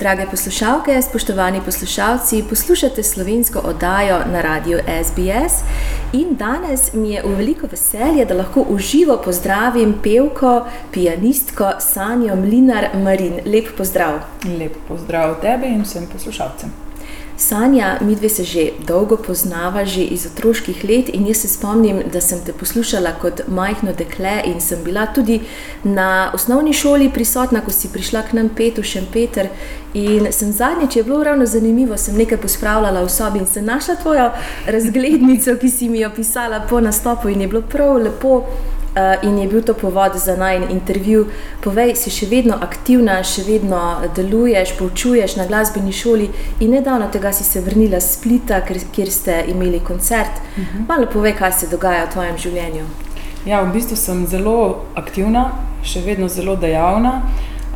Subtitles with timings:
[0.00, 5.60] Drage poslušalke, spoštovani poslušalci, poslušate slovensko oddajo na radiju SBS.
[6.12, 12.86] In danes mi je v veliko veselje, da lahko uživo pozdravim pevko, pianistko Sanjo Mlinar
[12.94, 13.40] Marin.
[13.46, 14.20] Lep pozdrav.
[14.58, 16.89] Lep pozdrav tebi in vsem poslušalcem.
[17.40, 21.08] Sanja, mi dve se že dolgo poznava, že iz otroških let.
[21.08, 25.40] In jaz se spomnim, da sem te poslušala kot majhno dekle in sem bila tudi
[25.84, 29.48] na osnovni šoli prisotna, ko si prišla k nam pet v Šempeter.
[29.94, 33.96] In sem zadnjič, je bilo ravno zanimivo, sem nekaj pospravljala v sobi in sem našla
[34.02, 34.30] tvojo
[34.66, 38.44] razglednico, ki si mi jo pisala po nastopu in je bilo prav lepo.
[38.90, 41.26] Uh, in je bil to povod za najn intervju.
[41.62, 43.78] Povej, si še vedno aktivna, še vedno
[44.16, 46.26] deluješ, poučuješ na glasbeni šoli
[46.58, 50.42] in nedavno tega si se vrnila z Splita, kjer, kjer ste imeli koncert.
[50.42, 50.66] Uh mhm.
[50.78, 50.88] -huh.
[50.88, 52.84] Malo povej, kaj se dogaja v tvojem življenju.
[53.46, 57.22] Ja, v bistvu sem zelo aktivna, še vedno zelo dejavna.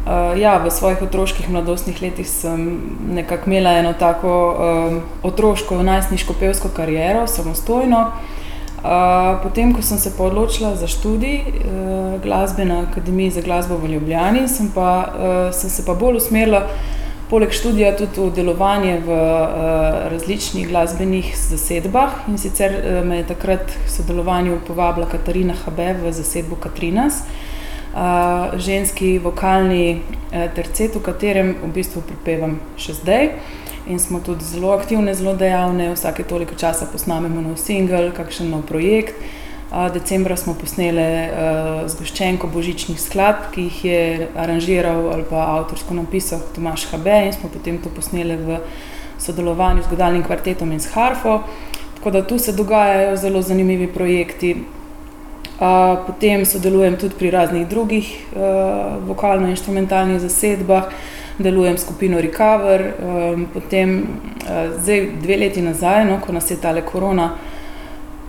[0.04, 6.34] Uh, ja, v svojih otroških mladostnih letih sem nekako imela eno tako uh, otroško, najstniško
[6.40, 8.12] pevsko kariero, samostojno
[9.42, 14.48] potem, ko sem se odločila za študij uh, glasbe na Akademiji za glasbo v Ljubljani,
[14.48, 16.66] sem, pa, uh, sem se pa bolj usmerila,
[17.30, 22.28] poleg študija, tudi v delovanje v uh, različnih glasbenih zasedbah.
[22.28, 27.24] In sicer uh, me je takrat k sodelovanju povabila Katarina Habe v zasedbo Katrinas.
[27.94, 33.30] Uh, ženski vokalni uh, tercet, v katerem v bistvu pripevam še zdaj.
[33.32, 35.92] Uh, in smo tudi zelo aktivne, zelo dejavne.
[35.94, 39.14] Vsake toliko časa posnamemo nov singel, kakšen nov projekt.
[39.94, 46.44] Decembra smo posneli uh, zgoščenko božičnih skladb, ki jih je aranžiral ali pa avtorsko napisal
[46.54, 48.60] Tomaš Habe in smo potem to posneli v
[49.18, 51.40] sodelovanju z godalnim kvartetom in s Harfo.
[51.96, 54.54] Tako da tu se dogajajo zelo zanimivi projekti.
[55.54, 58.40] Uh, potem sodelujem tudi pri raznih drugih uh,
[59.08, 60.90] vokalno-instrumentalnih zasedbah
[61.38, 62.92] delujem skupino Recover.
[63.02, 67.34] Um, potem, uh, zdaj, dve leti nazaj, no, ko nas je ta korona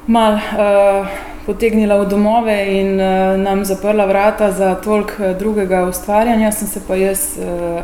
[0.07, 1.07] mal uh,
[1.45, 6.95] potegnila v domove in uh, nam zaprla vrata za toliko drugega ustvarjanja, sem se pa
[6.95, 7.81] jaz uh,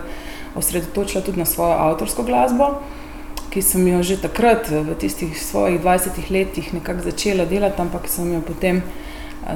[0.56, 2.81] osredotočila tudi na svojo avtorsko glasbo.
[3.52, 8.34] Ki sem jo že takrat, v tistih svojih 20 letih, nekako začela delati, ampak sem
[8.34, 8.81] jo potem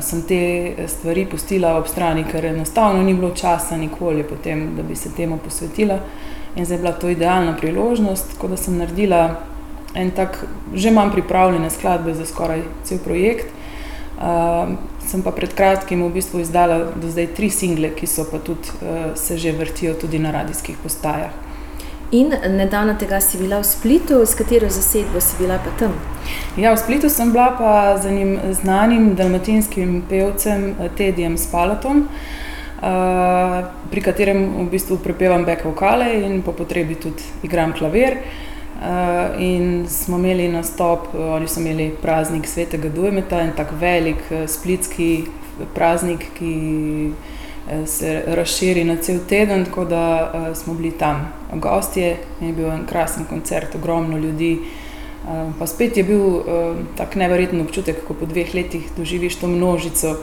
[0.01, 4.96] sem te stvari pustila ob strani, ker enostavno ni bilo časa nikoli, potem, da bi
[4.96, 6.00] se temu posvetila.
[6.56, 9.41] In zdaj je bila to idealna priložnost, tako da sem naredila
[9.95, 13.47] en tak, že imam pripravljene skladbe za skoraj cel projekt.
[14.16, 14.74] Uh,
[15.07, 18.72] sem pa pred kratkim v bistvu izdala do zdaj tri single, ki so pa tudi
[18.79, 21.44] uh, se že vrtijo tudi na radijskih postajah.
[22.12, 25.94] In nedavno tega si bila v Splitu, s katero zasedbo si bila pa tam?
[26.58, 34.02] Ja, v Splitu sem bila pa z enim znanim dalmatinskim pevcem Tedijem Spalatom, uh, pri
[34.06, 38.22] katerem v bistvu prepevam back vokale in po potrebi tudi igram klavir.
[38.76, 45.26] Uh, in smo imeli nastop, oni so imeli praznik svetega Dujmeta in tako velik splitski
[45.74, 47.44] praznik, ki Eh,
[47.86, 52.18] se razširi na cel teden, tako da uh, smo bili tam gostje.
[52.42, 54.59] Je bil en krasen koncert, ogromno ljudi.
[54.59, 56.44] Uh, pa spet je bil uh,
[56.98, 60.16] tak neverjeten občutek, ko po dveh letih doživiš to množico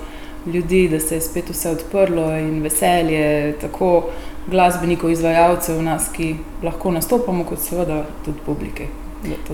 [0.46, 4.10] ljudi, da se je spet vse odprlo in veselje, tako
[4.46, 9.01] glasbenikov, izvajalcev, nas, ki lahko nastopamo, kot seveda tudi publike.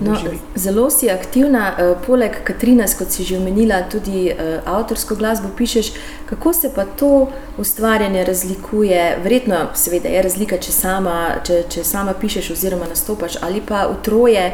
[0.01, 0.17] No,
[0.55, 5.91] zelo si aktivna, uh, poleg Katrina, kot si že omenila, tudi uh, avtorsko glasbo pišeš.
[6.29, 9.17] Kako se pa to ustvarjanje razlikuje?
[9.23, 14.01] Verjetno seveda, je razlika, če sama, če, če sama pišeš oziroma nastopaš ali pa v
[14.01, 14.45] troje,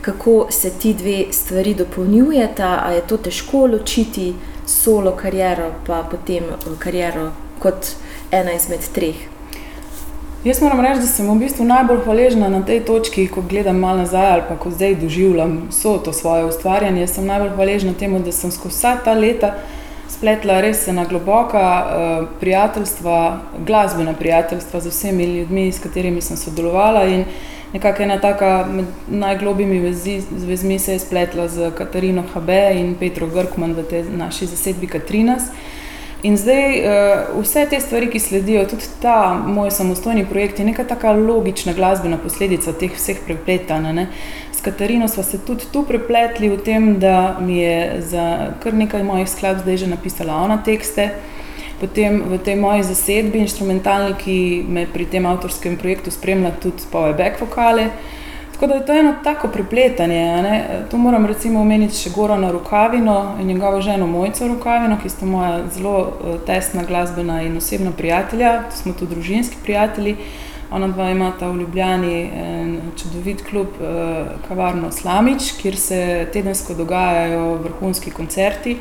[0.00, 4.34] kako se ti dve stvari dopolnjujeta, ali je to težko ločiti
[4.66, 7.94] solo kariero, pa potem eh, kariero kot
[8.30, 9.39] ena izmed treh.
[10.44, 13.98] Jaz moram reči, da sem v bistvu najbolj hvaležna na tej točki, ko gledam malo
[14.00, 17.06] nazaj ali pa ko zdaj doživljam vso to svoje ustvarjanje.
[17.06, 19.50] Sem najbolj hvaležna temu, da sem skozi vsa ta leta
[20.08, 27.04] spletla res ena globoka uh, prijateljstva, glasbena prijateljstva z vsemi ljudmi, s katerimi sem sodelovala.
[27.04, 27.24] In
[27.74, 33.26] nekako ena taka med najglobjimi vezi, vezmi se je spletla z Katarino Habe in Petro
[33.26, 35.52] Grkman v tej naši zasedbi Katrinas.
[36.22, 40.84] In zdaj uh, vse te stvari, ki sledijo, tudi ta moj samostojni projekt, je neka
[40.84, 44.04] tako logična glasbena posledica teh vseh prepletanj.
[44.52, 49.04] S Katarino smo se tudi tu prepletli v tem, da mi je za kar nekaj
[49.04, 51.10] mojih skladb zdaj že napisala ona tekste.
[51.80, 57.14] Potem v tej moji zasedbi, instrumentalni, ki me pri tem avtorskem projektu spremlja, tudi spove
[57.16, 57.88] back vokale.
[58.60, 60.64] Tako da je to eno tako prepletanje.
[60.90, 65.62] Tu moram recimo omeniti še Gorana Rukavino in njegovo ženo Mojco Rukavino, ki sta moja
[65.72, 70.16] zelo eh, tesna glasbena in osebna prijatelja, tu smo tudi družinski prijatelji.
[70.70, 72.30] Ona dva imata v Ljubljani
[73.00, 78.76] čudovit klub, eh, kavarno Slamič, kjer se tedensko dogajajo vrhunski koncerti.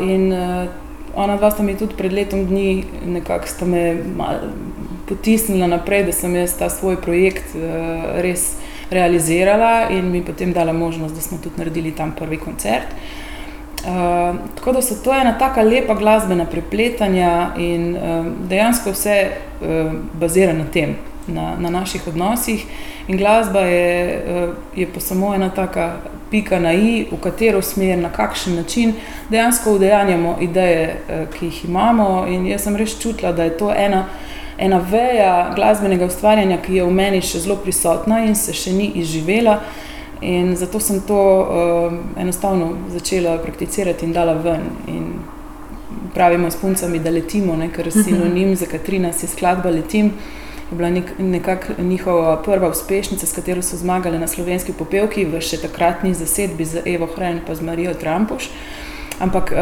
[0.00, 0.68] In eh,
[1.14, 3.96] ona dva sta mi tudi pred letom dni nekako sta me
[5.08, 8.54] potisnila naprej, da sem jaz ta svoj projekt eh, res
[8.90, 12.86] realizirala in mi potem dala možnost, da smo tudi naredili tam prvi koncert.
[13.84, 19.92] Uh, tako da so to ena tako lepa glasbena prepletanja in uh, dejansko vse uh,
[20.20, 20.96] bazira na tem,
[21.26, 22.64] na, na naših odnosih.
[23.08, 25.96] In glasba je, uh, je pa samo ena taka
[26.30, 28.94] pika na i, v katero smer, na kakšen način
[29.30, 32.26] dejansko udejanjamo ideje, uh, ki jih imamo.
[32.28, 34.06] In jaz sem res čutila, da je to ena,
[34.58, 38.92] ena veja glasbenega ustvarjanja, ki je v meni še zelo prisotna in se še ni
[39.00, 39.60] izživela.
[40.24, 44.62] In zato sem to uh, enostavno začela prakticirati in dala ven.
[44.88, 45.08] In
[46.14, 47.68] pravimo s puncami, da letimo, ne?
[47.72, 50.12] ker sinonim za Katrina si skladba Letim.
[50.70, 55.42] Je bila nek, nekako njihova prva uspešnica, s katero so zmagali na slovenski popevki v
[55.44, 58.48] še takratni zasedbi z Evo Hren in z Marijo Trampuš.
[59.20, 59.58] Ampak uh,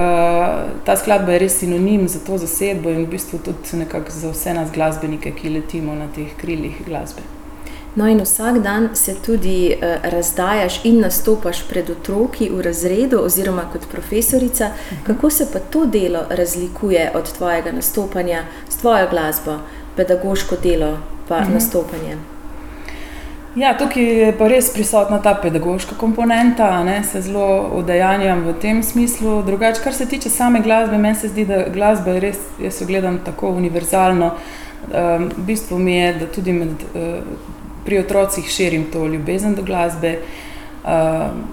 [0.84, 4.72] ta skladba je res sinonim za to zasedbo in v bistvu tudi za vse nas
[4.72, 7.22] glasbenike, ki letimo na teh krilih glasbe.
[7.94, 13.68] No, in vsak dan se tudi uh, razdajaš in nastopaš pred otroki v razredu, oziroma
[13.72, 14.70] kot profesorica.
[15.06, 19.58] Kako se pa to delo razlikuje od tvojega nastopanja s tvojo glasbo,
[19.96, 20.98] pedagoško delo
[21.28, 21.52] pa mhm.
[21.52, 22.31] nastopanje?
[23.56, 28.80] Ja, tukaj je pa res prisotna ta pedagoška komponenta, ne, se zelo udejanjam v tem
[28.82, 29.42] smislu.
[29.44, 32.88] Drugače, kar se tiče same glasbe, meni se zdi, da glasba je res, jaz jo
[32.88, 34.32] gledam tako univerzalno.
[34.88, 37.20] Um, v bistvu mi je, da tudi med uh,
[37.84, 40.88] pri otrocih širim to ljubezen do glasbe, uh,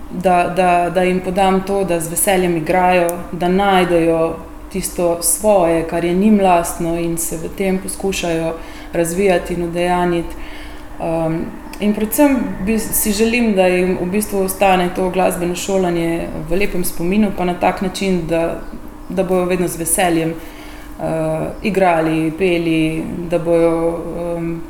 [0.10, 4.36] da, da, da jim podam to, da z veseljem igrajo, da najdejo
[4.72, 8.54] tisto svoje, kar je njim lastno in se v tem poskušajo
[8.94, 10.45] razvijati in udejaniti.
[11.00, 11.44] Um,
[11.80, 12.38] in predvsem
[12.80, 17.54] si želim, da jim v bistvu ostane to glasbeno šolanje v lepem spominu, pa na
[17.60, 18.62] tak način, da,
[19.10, 21.06] da bojo vedno z veseljem uh,
[21.64, 24.00] igrali, peli, da bojo.
[24.38, 24.62] Um,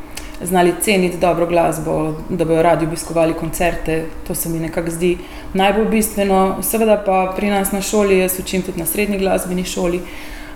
[0.41, 4.06] znali ceniti dobro glasbo, da bodo radi obiskovali koncerte.
[4.27, 5.17] To se mi nekako zdi
[5.53, 6.57] najbolj bistveno.
[6.61, 10.00] Seveda pa pri nas na šoli, jaz učim tudi na srednji glasbeni šoli,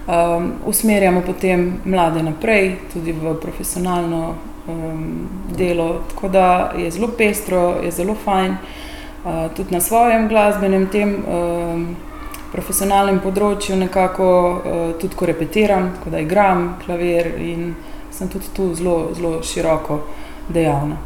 [0.07, 4.35] um, usmerjamo potem mlade naprej, tudi v profesionalno
[4.68, 6.01] um, delo.
[6.10, 8.51] Tako da je zelo pestro, je zelo fajn.
[9.25, 11.24] Uh, tudi na svojem glasbenem tem.
[11.27, 11.95] Um,
[12.54, 17.71] Profesionalnem področju, nekako uh, tudi ko repetiram, ko da igram klavir in
[18.13, 19.98] sem tudi tu zelo, zelo široko
[20.54, 21.00] dejavna.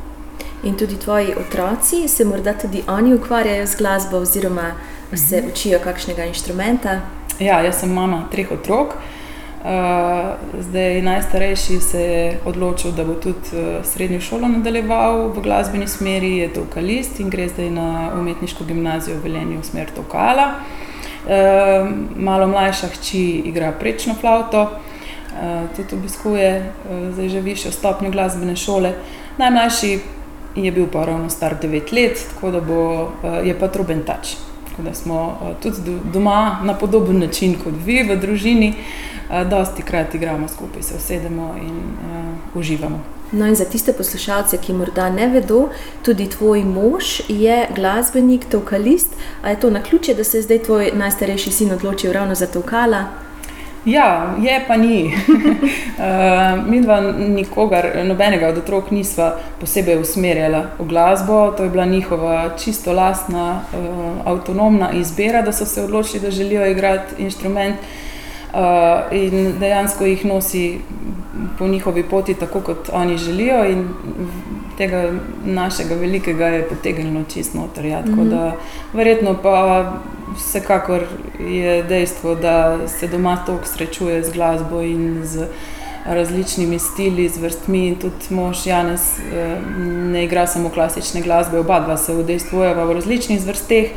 [0.67, 4.73] In tudi tvoji otroci se morda tudi oni ukvarjajo z glasbo, oziroma
[5.13, 5.47] se mhm.
[5.53, 6.99] učijo kakšnega inštrumenta?
[7.39, 8.97] Ja, jaz sem mama treh otrok.
[8.97, 9.16] Uh,
[10.59, 16.37] zdaj, najstarejši se je odločil, da bo tudi uh, srednjo šolo nadaljeval v glasbeni smeri,
[16.37, 20.51] je to vokalist in gre zdaj na umetniško gimnazijo v Velenju v smer Tokala.
[21.27, 24.97] Uh, malo mlajša hči igra prečno flauto, uh,
[25.41, 28.93] Eh, tudi obiskuje eh, zdaj že višjo stopnjo glasbene šole.
[29.37, 29.99] Najmlajši
[30.55, 34.33] je bil pa ravno star 9 let, tako da bo, eh, je pa trubentač.
[34.77, 35.77] Tako da smo tudi
[36.13, 38.73] doma na podoben način kot vi v družini,
[39.49, 42.99] dosti krat igramo skupaj, se usedemo in uh, uživamo.
[43.31, 45.69] No, in za tiste poslušalce, ki morda ne vedo,
[46.05, 49.15] tudi tvoj mož je glasbenik, tokalist.
[49.41, 52.47] Ali je to na ključe, da se je zdaj tvoj najstarejši sin odločil ravno za
[52.47, 53.05] tokala?
[53.87, 55.07] Ja, je pa ni.
[55.15, 61.53] uh, mi dva nikogar, nobenega od otrok nisva posebej usmerjala v glasbo.
[61.57, 66.67] To je bila njihova čisto lastna, uh, avtonomna izbira, da so se odločili, da želijo
[66.67, 67.75] igrati inštrument.
[68.53, 68.59] Uh,
[69.11, 70.79] in dejansko jih nosi
[71.59, 73.87] po njihovi poti, tako kot oni želijo, in
[74.77, 75.11] tega
[75.45, 77.85] našega velikega je potegnilo čist noter.
[77.85, 78.01] Ja.
[78.01, 78.51] Mm -hmm.
[78.93, 79.93] Verjetno pa
[80.37, 81.03] vsekakor
[81.39, 85.47] je dejstvo, da se doma toliko srečuje z glasbo in z
[86.05, 87.97] različnimi stili, z vrstmi.
[88.01, 93.45] Tudi mož Janes eh, ne igra samo klasične glasbe, oba dva se udejstvujeva v različnih
[93.45, 93.91] vrsteh.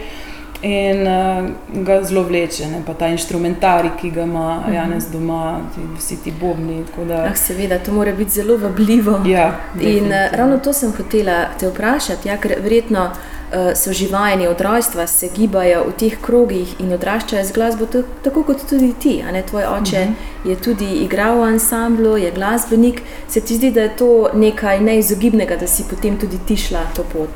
[0.62, 1.46] In uh,
[1.84, 2.82] ga zelo vleče, ne?
[2.86, 4.70] pa ta inštrumentarij, ki ga ima uh mhm.
[4.70, 4.74] -huh.
[4.74, 6.84] Janes doma, ti, vsi ti bobni.
[7.08, 7.14] Da...
[7.14, 9.22] Ah, seveda, to mora biti zelo vabljivo.
[9.26, 13.39] Ja, in uh, ravno to sem hotela te vprašati, ja, ker verjetno uh,
[13.74, 17.86] so živajeni od rojstva, se gibajo v teh krogih in odraščajo z glasbo,
[18.24, 19.24] tako kot tudi ti.
[19.48, 20.14] Tvoj oče uh mhm.
[20.14, 20.48] -huh.
[20.50, 23.02] je tudi igral v ansamblu, je glasbenik.
[23.28, 27.04] Se ti zdi, da je to nekaj neizogibnega, da si potem tudi ti šla to
[27.12, 27.30] pot?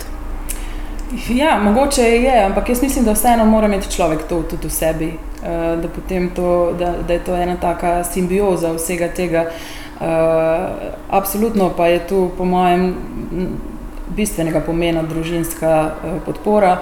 [1.28, 5.14] Ja, mogoče je, ampak jaz mislim, da vseeno mora imeti človek to tudi v sebi,
[5.42, 5.88] uh, da,
[6.34, 9.46] to, da, da je to ena taka simbioza vsega tega.
[10.00, 10.06] Uh,
[11.10, 12.94] absolutno pa je tu, po mojem,
[14.16, 16.78] bistvenega pomena družinska uh, podpora.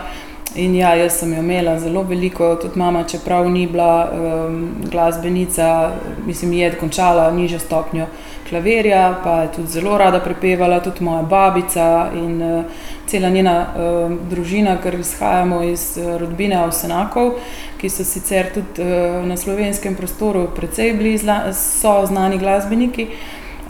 [0.55, 5.93] In ja, jaz sem jo imela zelo veliko, tudi mama, čeprav ni bila um, glasbenica,
[6.26, 8.07] mislim, je končala nižjo stopnjo
[8.49, 12.64] klavirja, pa je tudi zelo rada prepevala, tudi moja babica in uh,
[13.07, 17.38] cela njena uh, družina, ker izhajamo iz uh, rodbine Avsenakov,
[17.81, 23.09] ki so sicer tudi uh, na slovenskem prostoru precej blizu, so znani glasbeniki.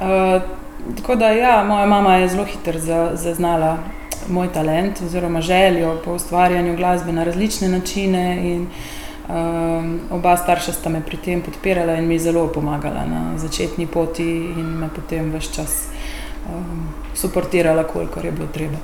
[0.00, 0.62] Uh,
[0.97, 2.79] tako da, ja, moja mama je zelo hitro
[3.15, 3.79] zaznala
[4.29, 8.53] moj talent oziroma željo po ustvarjanju glasbe na različne načine.
[8.53, 8.67] In,
[9.29, 14.27] Um, oba starša sta me pri tem podpirala in mi zelo pomagala na začetni poti,
[14.59, 15.87] in me potem vse čas
[16.51, 18.77] um, suportirala, koliko je bilo treba.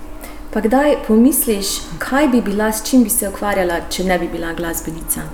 [0.53, 1.67] Pa kdaj pomisliš,
[1.99, 5.27] kaj bi bila, s čim bi se ukvarjala, če ne bi bila glasbenica?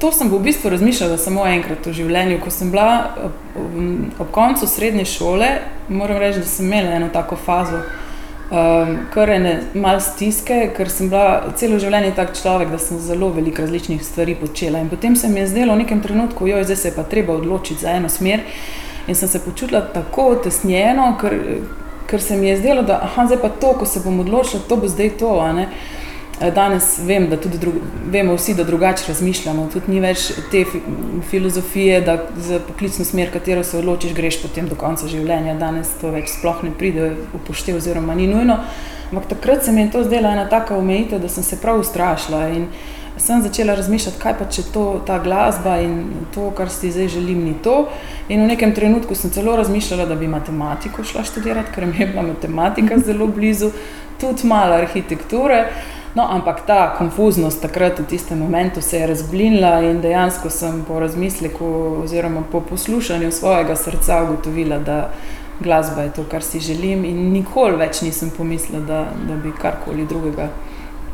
[0.00, 2.38] To sem v bistvu razmišljala samo enkrat v življenju.
[2.40, 3.34] Ko sem bila ob,
[4.18, 5.50] ob koncu srednje šole,
[5.88, 7.82] moram reči, da sem imela eno tako fazo
[8.50, 13.30] um, kar ene malce stiske, ker sem bila celo življenje tak človek, da sem zelo
[13.34, 14.82] veliko različnih stvari počela.
[14.82, 17.36] In potem se mi je zdelo v nekem trenutku, da zdaj se je pa treba
[17.38, 18.42] odločiti za eno smer.
[19.08, 21.36] In sem se počutila tako tesnjeno, ker,
[22.10, 24.76] ker se mi je zdelo, da aha, zdaj pa to, ko se bom odločila, to
[24.76, 25.32] bo zdaj to.
[25.46, 25.66] Eh,
[26.48, 27.72] danes vem, da tudi dru,
[28.10, 29.68] vemo vsi, da drugače razmišljamo.
[29.72, 30.64] Tudi ni več te
[31.30, 35.58] filozofije, da za poklicno smer, katero se odločiš, greš potem do konca življenja.
[35.60, 38.56] Danes to več sploh ne pride v poštev, oziroma ni nujno.
[39.10, 42.46] Ampak takrat se mi je to zdela ena taka omejitev, da sem se prav ustrašila.
[42.56, 42.66] In
[43.20, 47.44] sem začela razmišljati, kaj pa če to, ta glasba in to, kar si zdaj želim,
[47.44, 47.90] ni to.
[48.28, 52.06] In v nekem trenutku sem celo razmišljala, da bi matematiko šla študirati, ker mi je
[52.14, 53.74] bila matematika zelo blizu,
[54.20, 55.66] tudi malo arhitekture.
[56.14, 61.00] No, ampak ta konfuznost takrat v tistem momentu se je razblinila in dejansko sem po
[61.00, 61.66] razmisleku
[62.02, 65.10] oziroma po poslušanju svojega srca ugotovila, da
[65.60, 70.06] glasba je to, kar si želim in nikoli več nisem pomislila, da, da bi karkoli
[70.06, 70.48] drugega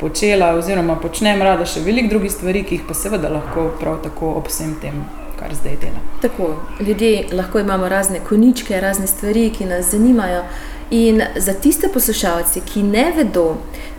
[0.00, 4.36] počela oziroma počnem rada še veliko drugih stvari, ki jih pa seveda lahko prav tako
[4.40, 5.04] ob vsem tem.
[5.36, 6.00] Kar zdaj dela.
[6.22, 10.46] Tako, ljudje lahko imamo razne koničke, razne stvari, ki nas zanimajo.
[10.96, 13.44] In za tiste poslušalce, ki ne vedo,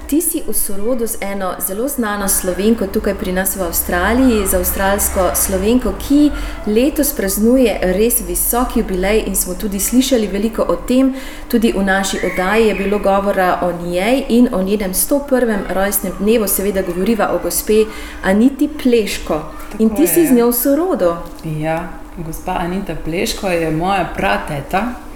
[0.08, 4.56] Ti si v sorodu z eno zelo znano slovenko tukaj pri nas v Avstraliji, z
[4.56, 6.32] avstralsko slovenko, ki
[6.64, 11.12] letos praznuje res visok jubilej in smo tudi slišali veliko o tem.
[11.52, 15.76] Tudi v naši oddaji je bilo govora o njej in o njenem 101.
[15.76, 17.84] rojstnem dnevu, seveda govoriva o gospe
[18.24, 19.44] Aniti Pleško.
[19.72, 20.08] Tako in ti je.
[20.08, 21.12] si z njo v sorodu.
[21.44, 25.07] Ja, gospa Anita Pleško je moja prateta.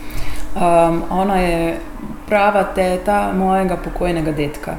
[0.55, 1.79] Um, ona je
[2.27, 4.75] prava teta mojega pokojnega detka.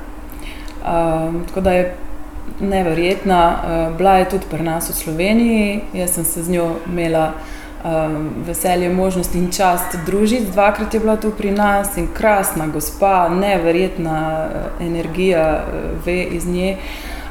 [0.84, 1.94] Um, tako da je
[2.60, 3.56] neverjetna.
[3.56, 7.32] Uh, bila je tudi pri nas v Sloveniji, jaz sem se z njo imela
[7.84, 10.52] um, veselje, možnost in čast družiti.
[10.52, 14.48] Dvakrat je bila tu pri nas in krasna gospa, neverjetna
[14.80, 15.64] energija
[16.04, 16.76] ve iz nje.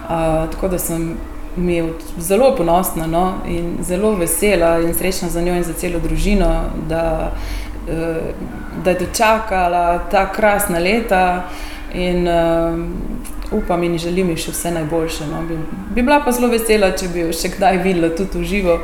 [0.03, 1.17] Uh, tako da sem.
[1.55, 1.83] Mi
[2.17, 7.31] zelo ponosna no, in zelo vesela in srečna za njo in za celo družino, da
[7.31, 7.60] Eh,
[8.83, 11.43] da je dočakala ta krasna leta
[11.93, 12.79] in uh,
[13.51, 15.27] upam in želim ji še vse najboljše.
[15.31, 15.41] No.
[15.47, 15.57] Bi,
[15.95, 18.77] bi bila pa zelo vesela, če bi jo še kdaj videla tudi v živo.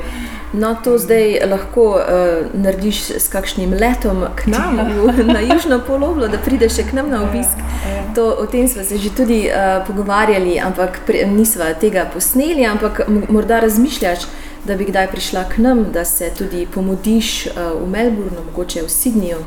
[0.54, 5.14] No, to zdaj lahko uh, narediš s kakšnim letom k nam ja.
[5.36, 7.60] na južno poloblo, da prideš k nam na obisk.
[7.60, 8.04] Ja, ja.
[8.16, 11.00] To, o tem smo se že tudi uh, pogovarjali, ampak
[11.32, 14.28] nismo tega posneli, ampak morda razmišljaš
[14.68, 18.90] da bi kdaj prišla k nam, da se tudi pomodiš uh, v Melbournu, mogoče v
[18.92, 19.40] Sydneyju?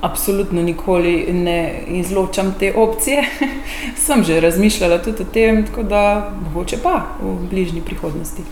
[0.00, 3.24] Absolutno nikoli ne izločam te opcije.
[4.06, 8.42] Sem že razmišljala tudi o tem, tako da mogoče pa v bližnji prihodnosti.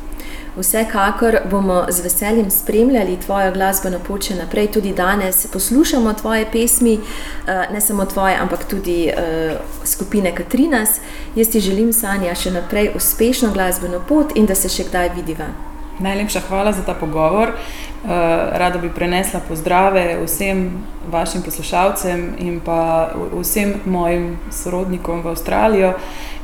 [0.57, 6.95] Vsekakor bomo z veseljem spremljali tvojo glasbeno pot še naprej, tudi danes poslušamo tvoje pesmi,
[6.97, 9.53] eh, ne samo tvoje, ampak tudi uh,
[9.85, 11.01] skupine Katrinas.
[11.35, 15.53] Jaz ti želim, Sanja, še naprej uspešno glasbeno pot in da se še kdaj vidiva.
[15.99, 17.49] Najlepša hvala za ta pogovor.
[17.49, 18.11] Uh,
[18.53, 20.71] rada bi prenesla pozdrave vsem
[21.11, 23.11] vašim poslušalcem in pa
[23.41, 25.93] vsem mojim sorodnikom v Avstralijo.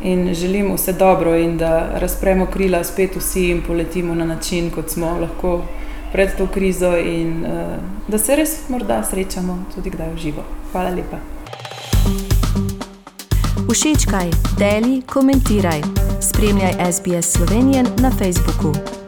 [0.03, 4.91] In želim vse dobro in da razpremo krila spet vsi in poletimo na način, kot
[4.91, 5.61] smo lahko
[6.13, 7.77] pred to krizo, in uh,
[8.09, 10.43] da se res morda srečamo tudi kdaj v živo.
[10.73, 11.17] Hvala lepa.
[13.73, 15.81] Všečkaj, deli, komentiraj.
[16.21, 19.02] Spremljaj SBS Slovenijo na Facebooku.